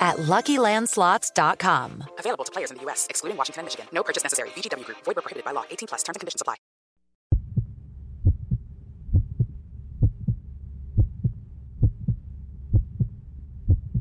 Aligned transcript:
at 0.00 0.16
LuckyLandSlots.com. 0.16 2.04
Available 2.18 2.44
to 2.44 2.52
players 2.52 2.70
in 2.70 2.78
the 2.78 2.84
U.S., 2.84 3.06
excluding 3.10 3.36
Washington 3.36 3.60
and 3.60 3.66
Michigan. 3.66 3.86
No 3.92 4.02
purchase 4.02 4.24
necessary. 4.24 4.48
VGW 4.56 4.84
Group. 4.86 4.98
Void 5.04 5.16
where 5.16 5.22
prohibited 5.22 5.44
by 5.44 5.52
law. 5.52 5.64
18 5.70 5.88
plus. 5.88 6.02
Terms 6.02 6.16
and 6.16 6.20
conditions 6.20 6.40
apply. 6.40 6.56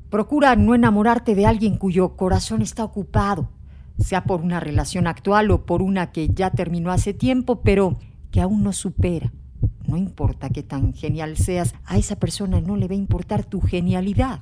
Procura 0.09 0.55
no 0.55 0.73
enamorarte 0.73 1.35
de 1.35 1.45
alguien 1.45 1.77
cuyo 1.77 2.15
corazón 2.15 2.63
está 2.63 2.83
ocupado, 2.83 3.49
sea 3.99 4.23
por 4.23 4.41
una 4.41 4.59
relación 4.59 5.05
actual 5.05 5.51
o 5.51 5.67
por 5.67 5.83
una 5.83 6.11
que 6.11 6.29
ya 6.29 6.49
terminó 6.49 6.91
hace 6.91 7.13
tiempo, 7.13 7.61
pero 7.61 7.99
que 8.31 8.41
aún 8.41 8.63
no 8.63 8.73
supera. 8.73 9.31
No 9.85 9.97
importa 9.97 10.49
qué 10.49 10.63
tan 10.63 10.93
genial 10.93 11.37
seas, 11.37 11.75
a 11.85 11.97
esa 11.97 12.15
persona 12.15 12.59
no 12.59 12.75
le 12.75 12.87
va 12.87 12.93
a 12.93 12.97
importar 12.97 13.45
tu 13.45 13.61
genialidad. 13.61 14.39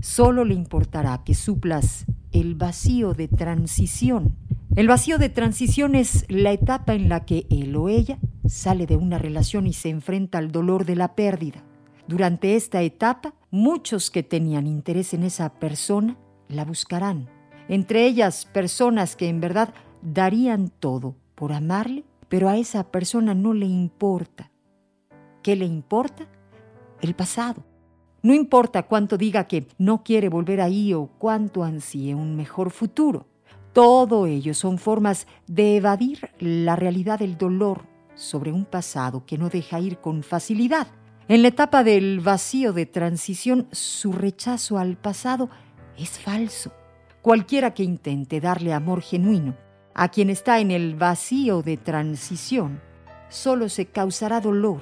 Solo 0.00 0.44
le 0.44 0.54
importará 0.54 1.22
que 1.24 1.34
suplas 1.34 2.06
el 2.32 2.54
vacío 2.54 3.14
de 3.14 3.28
transición. 3.28 4.36
El 4.76 4.86
vacío 4.86 5.18
de 5.18 5.28
transición 5.28 5.94
es 5.94 6.24
la 6.28 6.52
etapa 6.52 6.94
en 6.94 7.08
la 7.08 7.24
que 7.24 7.46
él 7.50 7.74
o 7.74 7.88
ella 7.88 8.18
sale 8.46 8.86
de 8.86 8.96
una 8.96 9.18
relación 9.18 9.66
y 9.66 9.72
se 9.72 9.88
enfrenta 9.88 10.38
al 10.38 10.52
dolor 10.52 10.84
de 10.84 10.96
la 10.96 11.14
pérdida. 11.14 11.64
Durante 12.06 12.54
esta 12.54 12.80
etapa, 12.82 13.34
muchos 13.50 14.10
que 14.10 14.22
tenían 14.22 14.66
interés 14.66 15.14
en 15.14 15.24
esa 15.24 15.54
persona 15.54 16.16
la 16.48 16.64
buscarán. 16.64 17.28
Entre 17.68 18.06
ellas, 18.06 18.46
personas 18.46 19.16
que 19.16 19.28
en 19.28 19.40
verdad 19.40 19.74
darían 20.00 20.68
todo 20.68 21.16
por 21.34 21.52
amarle, 21.52 22.04
pero 22.28 22.48
a 22.48 22.56
esa 22.56 22.90
persona 22.90 23.34
no 23.34 23.52
le 23.52 23.66
importa. 23.66 24.50
¿Qué 25.42 25.56
le 25.56 25.66
importa? 25.66 26.26
El 27.00 27.14
pasado. 27.14 27.64
No 28.20 28.34
importa 28.34 28.82
cuánto 28.82 29.16
diga 29.16 29.46
que 29.46 29.68
no 29.78 30.02
quiere 30.02 30.28
volver 30.28 30.60
ahí 30.60 30.92
o 30.92 31.06
cuánto 31.18 31.62
ansíe 31.62 32.14
un 32.14 32.36
mejor 32.36 32.70
futuro. 32.70 33.26
Todo 33.72 34.26
ello 34.26 34.54
son 34.54 34.78
formas 34.78 35.26
de 35.46 35.76
evadir 35.76 36.30
la 36.40 36.74
realidad 36.74 37.20
del 37.20 37.38
dolor 37.38 37.82
sobre 38.16 38.50
un 38.50 38.64
pasado 38.64 39.24
que 39.24 39.38
no 39.38 39.48
deja 39.48 39.78
ir 39.78 39.98
con 39.98 40.24
facilidad. 40.24 40.88
En 41.28 41.42
la 41.42 41.48
etapa 41.48 41.84
del 41.84 42.20
vacío 42.20 42.72
de 42.72 42.86
transición, 42.86 43.68
su 43.70 44.12
rechazo 44.12 44.78
al 44.78 44.96
pasado 44.96 45.48
es 45.96 46.18
falso. 46.18 46.72
Cualquiera 47.22 47.74
que 47.74 47.84
intente 47.84 48.40
darle 48.40 48.72
amor 48.72 49.02
genuino 49.02 49.54
a 49.94 50.08
quien 50.08 50.30
está 50.30 50.58
en 50.58 50.70
el 50.70 50.94
vacío 50.94 51.62
de 51.62 51.76
transición, 51.76 52.80
solo 53.28 53.68
se 53.68 53.86
causará 53.86 54.40
dolor. 54.40 54.80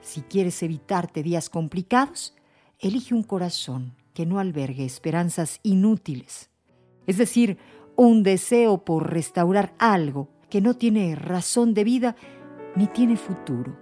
Si 0.00 0.22
quieres 0.22 0.62
evitarte 0.62 1.22
días 1.22 1.50
complicados, 1.50 2.34
elige 2.78 3.14
un 3.14 3.22
corazón 3.22 3.94
que 4.12 4.26
no 4.26 4.38
albergue 4.38 4.84
esperanzas 4.84 5.60
inútiles, 5.62 6.50
es 7.06 7.18
decir, 7.18 7.58
un 7.96 8.22
deseo 8.22 8.84
por 8.84 9.12
restaurar 9.12 9.74
algo 9.78 10.28
que 10.50 10.60
no 10.60 10.74
tiene 10.74 11.14
razón 11.14 11.74
de 11.74 11.84
vida 11.84 12.16
ni 12.74 12.86
tiene 12.86 13.16
futuro. 13.16 13.78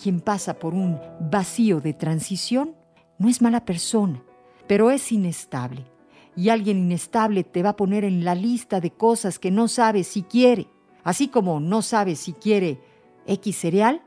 Quien 0.00 0.20
pasa 0.20 0.58
por 0.58 0.74
un 0.74 1.00
vacío 1.18 1.80
de 1.80 1.94
transición 1.94 2.76
no 3.18 3.28
es 3.28 3.40
mala 3.40 3.64
persona, 3.64 4.22
pero 4.66 4.90
es 4.90 5.10
inestable. 5.10 5.93
Y 6.36 6.48
alguien 6.48 6.78
inestable 6.78 7.44
te 7.44 7.62
va 7.62 7.70
a 7.70 7.76
poner 7.76 8.04
en 8.04 8.24
la 8.24 8.34
lista 8.34 8.80
de 8.80 8.90
cosas 8.90 9.38
que 9.38 9.50
no 9.50 9.68
sabe 9.68 10.04
si 10.04 10.22
quiere. 10.22 10.68
Así 11.04 11.28
como 11.28 11.60
no 11.60 11.82
sabe 11.82 12.16
si 12.16 12.32
quiere 12.32 12.80
X 13.26 13.56
cereal, 13.56 14.02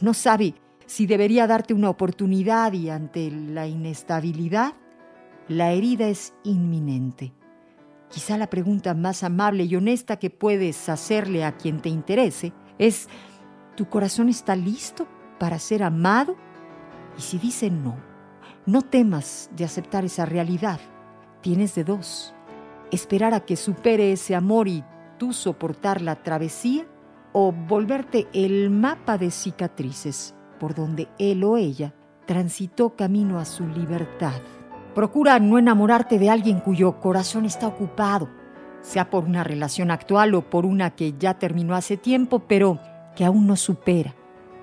no 0.00 0.14
sabe 0.14 0.54
si 0.86 1.06
debería 1.06 1.46
darte 1.46 1.74
una 1.74 1.90
oportunidad 1.90 2.72
y 2.72 2.90
ante 2.90 3.30
la 3.30 3.66
inestabilidad, 3.66 4.74
la 5.48 5.72
herida 5.72 6.08
es 6.08 6.34
inminente. 6.44 7.32
Quizá 8.10 8.38
la 8.38 8.48
pregunta 8.48 8.94
más 8.94 9.24
amable 9.24 9.64
y 9.64 9.74
honesta 9.74 10.18
que 10.18 10.30
puedes 10.30 10.88
hacerle 10.88 11.44
a 11.44 11.56
quien 11.56 11.80
te 11.80 11.88
interese 11.88 12.52
es, 12.78 13.08
¿tu 13.76 13.88
corazón 13.88 14.28
está 14.28 14.54
listo 14.54 15.08
para 15.38 15.58
ser 15.58 15.82
amado? 15.82 16.36
Y 17.18 17.22
si 17.22 17.38
dice 17.38 17.70
no, 17.70 17.96
no 18.66 18.82
temas 18.82 19.50
de 19.56 19.64
aceptar 19.64 20.04
esa 20.04 20.26
realidad. 20.26 20.80
Tienes 21.44 21.74
de 21.74 21.84
dos. 21.84 22.32
Esperar 22.90 23.34
a 23.34 23.40
que 23.40 23.56
supere 23.56 24.12
ese 24.12 24.34
amor 24.34 24.66
y 24.66 24.82
tú 25.18 25.34
soportar 25.34 26.00
la 26.00 26.22
travesía 26.22 26.86
o 27.34 27.52
volverte 27.52 28.26
el 28.32 28.70
mapa 28.70 29.18
de 29.18 29.30
cicatrices 29.30 30.34
por 30.58 30.74
donde 30.74 31.06
él 31.18 31.44
o 31.44 31.58
ella 31.58 31.92
transitó 32.24 32.96
camino 32.96 33.38
a 33.38 33.44
su 33.44 33.68
libertad. 33.68 34.40
Procura 34.94 35.38
no 35.38 35.58
enamorarte 35.58 36.18
de 36.18 36.30
alguien 36.30 36.60
cuyo 36.60 36.98
corazón 36.98 37.44
está 37.44 37.66
ocupado, 37.66 38.30
sea 38.80 39.10
por 39.10 39.24
una 39.24 39.44
relación 39.44 39.90
actual 39.90 40.34
o 40.34 40.48
por 40.48 40.64
una 40.64 40.96
que 40.96 41.12
ya 41.18 41.34
terminó 41.34 41.74
hace 41.74 41.98
tiempo, 41.98 42.38
pero 42.48 42.78
que 43.14 43.26
aún 43.26 43.46
no 43.46 43.56
supera. 43.56 44.14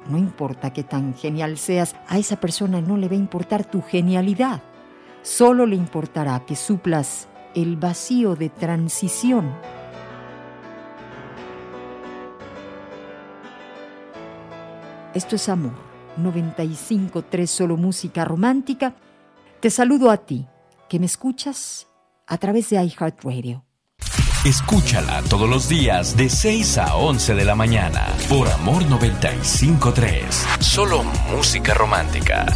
No 0.09 0.17
importa 0.17 0.73
qué 0.73 0.81
tan 0.81 1.13
genial 1.13 1.59
seas, 1.59 1.95
a 2.07 2.17
esa 2.17 2.39
persona 2.39 2.81
no 2.81 2.97
le 2.97 3.07
va 3.07 3.13
a 3.13 3.19
importar 3.19 3.65
tu 3.65 3.83
genialidad. 3.83 4.63
Solo 5.23 5.65
le 5.65 5.75
importará 5.75 6.45
que 6.45 6.55
suplas 6.55 7.27
el 7.53 7.75
vacío 7.77 8.35
de 8.35 8.49
transición. 8.49 9.51
Esto 15.13 15.35
es 15.35 15.49
Amor, 15.49 15.73
95.3 16.17 17.45
Solo 17.45 17.77
Música 17.77 18.25
Romántica. 18.25 18.95
Te 19.59 19.69
saludo 19.69 20.09
a 20.09 20.17
ti, 20.17 20.47
que 20.89 20.99
me 20.99 21.05
escuchas 21.05 21.87
a 22.25 22.37
través 22.37 22.69
de 22.69 22.83
iHeartRadio. 22.83 23.65
Escúchala 24.45 25.21
todos 25.29 25.47
los 25.47 25.69
días 25.69 26.17
de 26.17 26.27
6 26.27 26.79
a 26.79 26.95
11 26.95 27.35
de 27.35 27.45
la 27.45 27.53
mañana 27.53 28.07
por 28.27 28.47
Amor 28.47 28.83
95.3. 28.85 30.23
Solo 30.59 31.03
música 31.29 31.75
romántica. 31.75 32.47